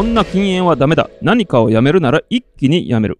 [0.00, 1.10] こんな禁煙はダメだ。
[1.20, 3.18] 何かをやめるなら一気にやめる。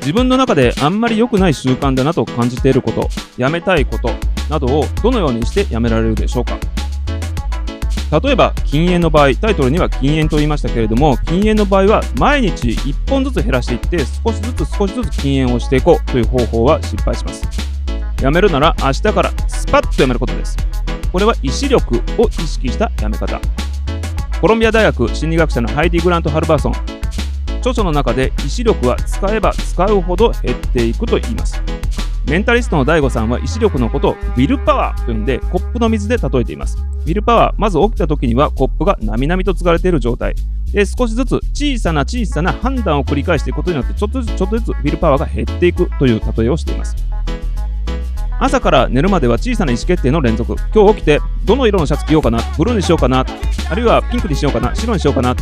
[0.00, 3.08] 自分の中であんまり良くない習慣だなと感じていること
[3.38, 4.10] やめたいこと
[4.50, 6.58] などをどのようにしてやめられるでしょうか。
[8.20, 17.67] 例えば禁煙の場合タイトルには禁煙と言いましたけれども禁煙の場合は毎日1本ずつ減らしていって少しずつ少しずつ禁煙をしていこうという方法は失敗します。
[18.20, 20.56] やめるなら明日からスパッとやめることです。
[21.12, 23.40] これは意志力を意識したやめ方。
[24.40, 26.72] コロンビア大学心理学者のハイディ・グラント・ハルバーソン。
[27.60, 31.62] 著書の中で意志力は使えば使うほど減っていくと言います。
[32.26, 36.76] メンタリストの DAIGO さんは意志力のことをビルパワーと呼んでコップの水で例えています。
[37.06, 40.34] ビルパワーまず起きた時にはコップがなみなみと継がれている状態。
[40.72, 46.96] で少しずつ小さな小さな判断を繰り返していくことによってちょっとずつちょっとずつビルパワーが減っていくという例えをしています。
[48.40, 50.54] 朝から寝るまでは小さな意思決定の連続。
[50.72, 53.26] 今日起きてどの色のシャツ着ようかなブルーにしようかな
[53.68, 55.34] あるいはピンクにしようかな白にしようかな。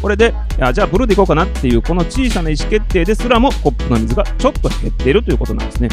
[0.00, 0.32] これで
[0.72, 3.28] じゃあブルーでいこうかなっていうこの小さな意思決定です。
[3.28, 5.88] らもコップの水がちょっと減っているということなんですね。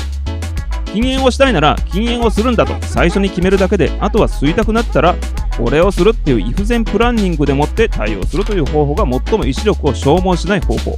[0.85, 5.15] 禁煙をしたいなら禁煙をするんだと最初に決めるだけであとは吸いたくなったら
[5.57, 10.97] これをするっていうイフゼンプランニングでもって対応するという方法が最も意志力を消耗しない方法。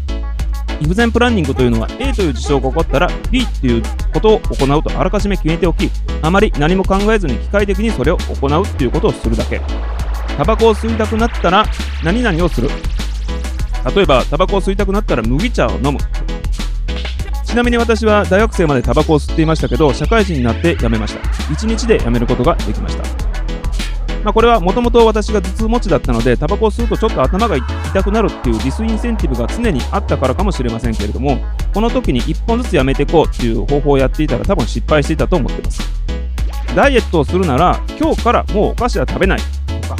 [0.82, 5.90] イフゼンプランニングというのは A という事象が起こったら B っていうことを行うとあらかじめ決めておき
[6.22, 9.62] あまり何も考えずに機械的にそれを行うっていうことをするだけ。
[10.38, 11.66] タバコを吸いたくなったら
[12.02, 12.70] 何々をする。
[13.94, 16.00] 例えばタバコを吸いたくなったら麦茶を飲む。
[17.44, 21.20] ちなみに私は大学生までタバコを吸っていましたけど社会人になってやめました。
[21.54, 23.19] 1日でやめることができました。
[24.24, 31.40] まあ、これはもともと私が頭痛持ちだったのでタバコを吸うとちょっと頭が痛くなるっていうディスインセンティブが常にあったからかもしれませんけれども
[31.74, 35.82] この時に1本ずつやめていこうっていう方法をやっていたら多分失敗していたと思ってます。
[36.76, 39.40] ダイエットをするなら今日からもうお菓子は食べない。
[39.82, 39.96] とか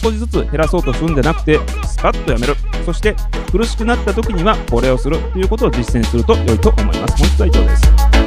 [0.00, 2.54] 少しずつ減らそうとするんじゃなくてスパッとやめる。
[2.84, 3.16] そして
[3.50, 7.16] 苦しくなった時にはこれをするということを実践すると良いと思います。
[7.16, 8.23] 本日は以上です。